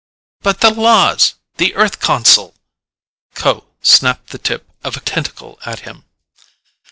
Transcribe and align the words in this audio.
"But 0.41 0.61
the 0.61 0.71
laws! 0.71 1.35
The 1.57 1.75
earth 1.75 1.99
consul" 1.99 2.55
Kho 3.35 3.65
snapped 3.83 4.31
the 4.31 4.39
tip 4.39 4.67
of 4.83 4.97
a 4.97 5.01
tentacle 5.01 5.59
at 5.63 5.81
him. 5.81 6.05